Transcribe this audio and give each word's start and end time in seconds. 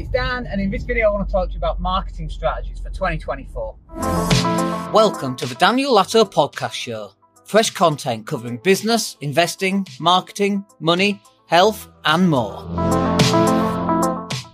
It's 0.00 0.08
Dan, 0.08 0.46
and 0.46 0.62
in 0.62 0.70
this 0.70 0.82
video, 0.82 1.10
I 1.10 1.12
want 1.12 1.28
to 1.28 1.32
talk 1.32 1.48
to 1.48 1.52
you 1.52 1.58
about 1.58 1.78
marketing 1.78 2.30
strategies 2.30 2.80
for 2.80 2.88
2024. 2.88 3.76
Welcome 4.94 5.36
to 5.36 5.44
the 5.44 5.54
Daniel 5.56 5.94
Latto 5.94 6.24
Podcast 6.24 6.72
Show. 6.72 7.12
Fresh 7.44 7.72
content 7.72 8.26
covering 8.26 8.56
business, 8.56 9.18
investing, 9.20 9.86
marketing, 9.98 10.64
money, 10.80 11.20
health, 11.44 11.90
and 12.06 12.30
more. 12.30 12.62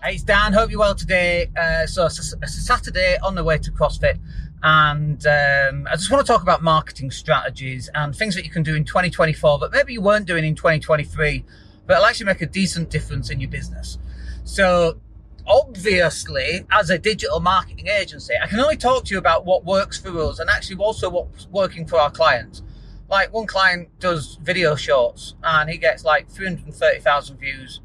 Hey, 0.03 0.15
it's 0.15 0.25
Dan. 0.25 0.53
Hope 0.53 0.69
you're 0.73 0.81
well 0.81 0.97
today. 0.97 1.49
Uh, 1.57 1.87
so 1.87 2.07
it's 2.07 2.35
a, 2.43 2.49
Saturday 2.49 3.17
on 3.23 3.37
the 3.37 3.45
way 3.45 3.57
to 3.57 3.71
CrossFit, 3.71 4.19
and 4.65 5.25
um, 5.29 5.87
I 5.89 5.95
just 5.95 6.11
want 6.11 6.27
to 6.27 6.33
talk 6.33 6.43
about 6.43 6.65
marketing 6.65 7.13
strategies 7.13 7.89
and 7.95 8.17
things 8.17 8.35
that 8.35 8.45
you 8.45 8.51
can 8.51 8.65
do 8.65 8.75
in 8.75 8.83
2024 8.83 9.61
that 9.61 9.71
maybe 9.71 9.93
you 9.93 10.01
weren't 10.01 10.27
doing 10.27 10.45
in 10.45 10.57
2023, 10.57 11.45
but 11.87 11.93
it'll 11.95 12.05
actually 12.05 12.27
make 12.27 12.43
a 12.43 12.47
decent 12.47 12.91
difference 12.91 13.31
in 13.31 13.39
your 13.39 13.49
business. 13.49 13.99
So 14.43 14.99
obviously, 15.47 16.65
as 16.71 16.91
a 16.91 16.99
digital 16.99 17.41
marketing 17.41 17.89
agency, 17.89 18.35
I 18.41 18.47
can 18.47 18.61
only 18.61 18.77
talk 18.77 19.05
to 19.07 19.15
you 19.15 19.19
about 19.19 19.45
what 19.45 19.65
works 19.65 19.99
for 19.99 20.19
us 20.21 20.39
and 20.39 20.51
actually 20.51 20.77
also 20.77 21.09
what's 21.09 21.47
working 21.49 21.87
for 21.87 22.01
our 22.01 22.11
clients. 22.11 22.63
Like 23.09 23.33
one 23.33 23.47
client 23.47 23.89
does 24.01 24.39
video 24.43 24.75
shorts 24.75 25.35
and 25.43 25.71
he 25.71 25.79
gets 25.79 26.05
like 26.05 26.29
330,000 26.29 27.37
views 27.39 27.81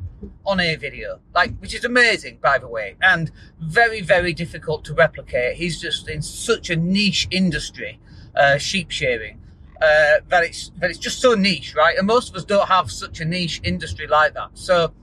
on 0.46 0.60
a 0.60 0.76
video, 0.76 1.20
like, 1.34 1.58
which 1.60 1.74
is 1.74 1.84
amazing, 1.84 2.40
by 2.42 2.58
the 2.58 2.68
way, 2.68 2.96
and 3.02 3.32
very, 3.60 4.02
very 4.02 4.34
difficult 4.34 4.84
to 4.86 4.94
replicate. 4.94 5.56
He's 5.56 5.80
just 5.80 6.10
in 6.10 6.22
such 6.22 6.70
a 6.70 6.76
niche 6.76 7.28
industry, 7.32 8.00
uh, 8.36 8.58
sheep 8.58 8.92
shearing, 8.92 9.40
uh, 9.82 10.22
that 10.28 10.44
it's, 10.44 10.72
that 10.80 10.90
it's 10.90 11.00
just 11.00 11.20
so 11.20 11.34
niche, 11.34 11.76
right? 11.76 11.98
And 11.98 12.08
most 12.08 12.30
of 12.30 12.36
us 12.36 12.44
don't 12.44 12.68
have 12.68 12.92
such 12.92 13.20
a 13.20 13.26
niche 13.26 13.62
industry 13.64 14.08
like 14.08 14.34
that. 14.34 14.50
So 14.54 14.94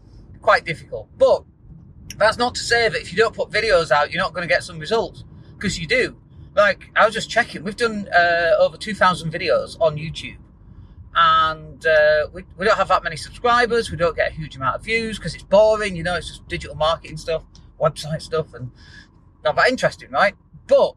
quite 0.40 0.64
difficult. 0.64 1.08
But 1.18 1.44
that's 2.18 2.36
not 2.36 2.54
to 2.56 2.60
say 2.60 2.88
that 2.88 3.00
if 3.00 3.12
you 3.12 3.18
don't 3.18 3.34
put 3.34 3.50
videos 3.50 3.90
out, 3.90 4.10
you're 4.10 4.22
not 4.22 4.34
going 4.34 4.46
to 4.46 4.52
get 4.52 4.64
some 4.64 4.78
results 4.78 5.24
because 5.54 5.78
you 5.78 5.86
do. 5.86 6.16
Like 6.54 6.90
I 6.96 7.04
was 7.04 7.14
just 7.14 7.30
checking, 7.30 7.62
we've 7.62 7.76
done 7.76 8.08
uh, 8.08 8.52
over 8.58 8.76
2,000 8.76 9.32
videos 9.32 9.80
on 9.80 9.96
YouTube, 9.96 10.38
and 11.14 11.86
uh, 11.86 12.28
we, 12.32 12.44
we 12.56 12.66
don't 12.66 12.76
have 12.76 12.88
that 12.88 13.04
many 13.04 13.16
subscribers. 13.16 13.90
We 13.90 13.96
don't 13.96 14.16
get 14.16 14.32
a 14.32 14.34
huge 14.34 14.56
amount 14.56 14.76
of 14.76 14.84
views 14.84 15.18
because 15.18 15.34
it's 15.34 15.44
boring. 15.44 15.94
You 15.94 16.02
know, 16.02 16.16
it's 16.16 16.28
just 16.28 16.48
digital 16.48 16.76
marketing 16.76 17.16
stuff, 17.16 17.44
website 17.80 18.22
stuff, 18.22 18.54
and 18.54 18.72
not 19.44 19.56
that 19.56 19.68
interesting, 19.68 20.10
right? 20.10 20.34
But 20.66 20.94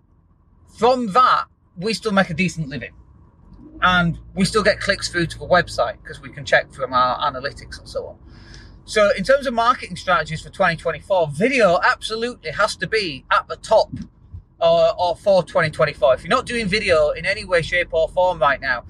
from 0.77 1.07
that, 1.13 1.45
we 1.77 1.93
still 1.93 2.11
make 2.11 2.29
a 2.29 2.33
decent 2.33 2.69
living. 2.69 2.93
And 3.83 4.19
we 4.35 4.45
still 4.45 4.63
get 4.63 4.79
clicks 4.79 5.09
through 5.09 5.27
to 5.27 5.39
the 5.39 5.47
website 5.47 5.97
because 6.03 6.21
we 6.21 6.29
can 6.29 6.45
check 6.45 6.71
from 6.71 6.93
our 6.93 7.19
analytics 7.19 7.79
and 7.79 7.87
so 7.87 8.07
on. 8.07 8.17
So, 8.85 9.11
in 9.15 9.23
terms 9.23 9.47
of 9.47 9.53
marketing 9.53 9.95
strategies 9.95 10.41
for 10.41 10.49
2024, 10.49 11.29
video 11.29 11.79
absolutely 11.83 12.51
has 12.51 12.75
to 12.77 12.87
be 12.87 13.25
at 13.31 13.47
the 13.47 13.55
top 13.55 13.91
uh, 14.59 14.93
or 14.97 15.15
for 15.15 15.43
2024. 15.43 16.15
If 16.15 16.23
you're 16.23 16.29
not 16.29 16.45
doing 16.45 16.67
video 16.67 17.09
in 17.11 17.25
any 17.25 17.45
way, 17.45 17.61
shape, 17.61 17.89
or 17.91 18.09
form 18.09 18.39
right 18.39 18.59
now, 18.59 18.83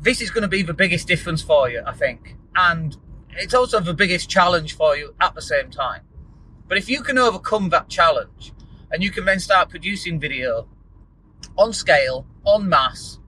this 0.00 0.20
is 0.20 0.30
going 0.30 0.42
to 0.42 0.48
be 0.48 0.62
the 0.62 0.74
biggest 0.74 1.06
difference 1.06 1.42
for 1.42 1.68
you, 1.68 1.82
I 1.86 1.92
think. 1.92 2.36
And 2.54 2.96
it's 3.30 3.54
also 3.54 3.80
the 3.80 3.94
biggest 3.94 4.28
challenge 4.28 4.74
for 4.74 4.96
you 4.96 5.14
at 5.20 5.34
the 5.34 5.42
same 5.42 5.70
time. 5.70 6.02
But 6.68 6.78
if 6.78 6.88
you 6.88 7.02
can 7.02 7.18
overcome 7.18 7.68
that 7.70 7.88
challenge 7.88 8.52
and 8.90 9.02
you 9.02 9.10
can 9.10 9.24
then 9.24 9.40
start 9.40 9.70
producing 9.70 10.18
video 10.18 10.68
on 11.56 11.72
scale, 11.72 12.26
on 12.44 12.68
mass, 12.68 13.18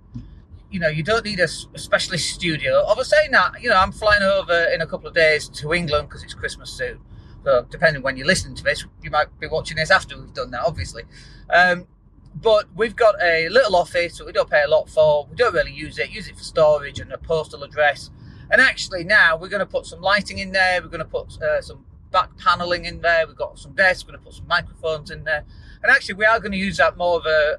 you 0.73 0.81
know, 0.81 0.89
you 0.89 1.03
don't 1.03 1.25
need 1.25 1.39
a, 1.39 1.47
specialist 1.47 2.31
studio. 2.31 2.83
Of 2.87 3.07
saying 3.07 3.31
that, 3.33 3.63
you 3.63 3.69
know, 3.69 3.77
I'm 3.77 3.93
flying 3.93 4.23
over 4.23 4.65
in 4.75 4.81
a 4.81 4.87
couple 4.87 5.07
of 5.07 5.15
days 5.15 5.49
to 5.51 5.73
England 5.75 6.09
because 6.09 6.25
it's 6.25 6.35
Christmas 6.35 6.71
soon. 6.71 6.99
So 7.45 7.67
depending 7.71 8.03
when 8.03 8.17
you're 8.17 8.27
listening 8.27 8.57
to 8.57 8.65
this, 8.65 8.85
you 9.03 9.11
might 9.11 9.27
be 9.39 9.49
watching 9.49 9.77
this 9.77 9.91
after 9.91 10.19
we've 10.19 10.33
done 10.33 10.51
that, 10.53 10.63
obviously. 10.63 11.03
Um, 11.51 11.87
but 12.35 12.67
we've 12.75 12.97
got 12.97 13.15
a 13.23 13.49
little 13.51 13.77
office 13.77 14.17
that 14.17 14.25
we 14.25 14.33
don't 14.33 14.49
pay 14.49 14.63
a 14.63 14.69
lot 14.69 14.89
for. 14.89 15.27
We 15.29 15.37
don't 15.37 15.53
really 15.53 15.73
use 15.73 15.99
it. 15.99 16.11
Use 16.11 16.29
it 16.29 16.37
for 16.37 16.45
storage 16.45 16.99
and 16.99 17.13
a 17.13 17.19
postal 17.19 17.63
address. 17.63 18.11
And 18.51 18.61
actually 18.61 19.05
now 19.05 19.37
we're 19.37 19.49
going 19.49 19.61
to 19.61 19.67
put 19.67 19.85
some 19.85 20.01
lighting 20.01 20.39
in 20.39 20.53
there. 20.53 20.81
We're 20.81 20.89
going 20.89 21.01
to 21.01 21.05
put 21.05 21.41
uh, 21.43 21.61
some 21.61 21.85
back 22.11 22.37
paneling 22.39 22.87
in 22.87 23.03
there. 23.03 23.27
We've 23.27 23.37
got 23.37 23.59
some 23.59 23.73
desks. 23.73 24.05
We're 24.05 24.13
going 24.13 24.21
to 24.21 24.25
put 24.25 24.35
some 24.35 24.47
microphones 24.47 25.11
in 25.11 25.25
there. 25.25 25.45
And 25.83 25.91
actually, 25.91 26.15
we 26.15 26.25
are 26.25 26.39
going 26.39 26.53
to 26.53 26.59
use 26.59 26.77
that 26.77 26.97
more 26.97 27.19
of 27.19 27.27
a, 27.27 27.59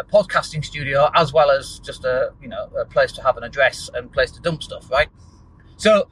a, 0.00 0.04
podcasting 0.04 0.64
studio 0.64 1.10
as 1.14 1.32
well 1.32 1.50
as 1.50 1.80
just 1.80 2.04
a 2.04 2.32
you 2.40 2.48
know 2.48 2.70
a 2.78 2.84
place 2.84 3.10
to 3.12 3.22
have 3.22 3.36
an 3.36 3.42
address 3.42 3.90
and 3.94 4.12
place 4.12 4.30
to 4.32 4.40
dump 4.40 4.62
stuff, 4.62 4.88
right? 4.90 5.08
So 5.76 6.08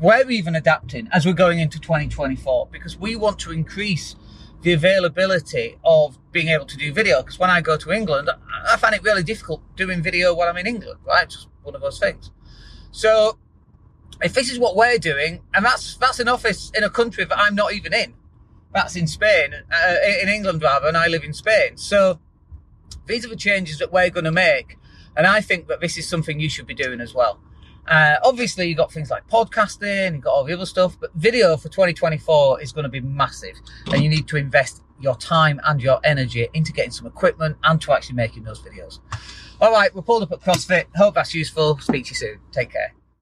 we're 0.00 0.30
even 0.30 0.54
adapting 0.54 1.08
as 1.12 1.24
we're 1.24 1.32
going 1.32 1.58
into 1.60 1.78
2024 1.80 2.68
because 2.70 2.98
we 2.98 3.16
want 3.16 3.38
to 3.40 3.52
increase 3.52 4.16
the 4.62 4.72
availability 4.72 5.76
of 5.84 6.18
being 6.30 6.48
able 6.48 6.66
to 6.66 6.76
do 6.76 6.92
video. 6.92 7.22
Because 7.22 7.38
when 7.38 7.50
I 7.50 7.60
go 7.60 7.76
to 7.76 7.90
England, 7.90 8.30
I 8.68 8.76
find 8.76 8.94
it 8.94 9.02
really 9.02 9.22
difficult 9.22 9.62
doing 9.76 10.02
video 10.02 10.34
when 10.34 10.48
I'm 10.48 10.56
in 10.56 10.66
England, 10.66 11.00
right? 11.06 11.24
It's 11.24 11.34
just 11.34 11.48
one 11.62 11.74
of 11.74 11.80
those 11.80 11.98
things. 11.98 12.30
So 12.90 13.38
if 14.22 14.34
this 14.34 14.50
is 14.50 14.58
what 14.58 14.76
we're 14.76 14.98
doing, 14.98 15.40
and 15.54 15.64
that's 15.64 15.96
that's 15.96 16.20
an 16.20 16.28
office 16.28 16.70
in 16.74 16.84
a 16.84 16.90
country 16.90 17.24
that 17.24 17.38
I'm 17.38 17.54
not 17.54 17.72
even 17.72 17.92
in, 17.92 18.14
that's 18.72 18.96
in 18.96 19.06
Spain, 19.06 19.54
uh, 19.70 19.96
in 20.22 20.28
England 20.28 20.62
rather, 20.62 20.88
and 20.88 20.96
I 20.96 21.08
live 21.08 21.24
in 21.24 21.32
Spain. 21.32 21.76
So 21.76 22.18
these 23.06 23.24
are 23.24 23.28
the 23.28 23.36
changes 23.36 23.78
that 23.78 23.92
we're 23.92 24.10
going 24.10 24.24
to 24.24 24.32
make, 24.32 24.78
and 25.16 25.26
I 25.26 25.40
think 25.40 25.68
that 25.68 25.80
this 25.80 25.98
is 25.98 26.08
something 26.08 26.40
you 26.40 26.48
should 26.48 26.66
be 26.66 26.74
doing 26.74 27.00
as 27.00 27.14
well. 27.14 27.40
Uh, 27.86 28.16
obviously, 28.22 28.68
you've 28.68 28.78
got 28.78 28.92
things 28.92 29.10
like 29.10 29.26
podcasting, 29.28 30.12
you've 30.14 30.22
got 30.22 30.32
all 30.32 30.44
the 30.44 30.52
other 30.52 30.66
stuff, 30.66 30.96
but 31.00 31.12
video 31.14 31.56
for 31.56 31.68
2024 31.68 32.62
is 32.62 32.72
going 32.72 32.84
to 32.84 32.88
be 32.88 33.00
massive, 33.00 33.56
and 33.92 34.02
you 34.02 34.08
need 34.08 34.28
to 34.28 34.36
invest 34.36 34.82
your 35.00 35.16
time 35.16 35.60
and 35.64 35.82
your 35.82 35.98
energy 36.04 36.48
into 36.54 36.72
getting 36.72 36.92
some 36.92 37.06
equipment 37.06 37.56
and 37.64 37.80
to 37.80 37.92
actually 37.92 38.14
making 38.14 38.44
those 38.44 38.60
videos. 38.60 39.00
All 39.60 39.72
right, 39.72 39.94
we're 39.94 40.02
pulled 40.02 40.22
up 40.22 40.32
at 40.32 40.40
CrossFit. 40.40 40.86
Hope 40.96 41.14
that's 41.14 41.34
useful. 41.34 41.78
Speak 41.78 42.04
to 42.06 42.10
you 42.10 42.16
soon. 42.16 42.38
Take 42.52 42.70
care. 42.70 42.94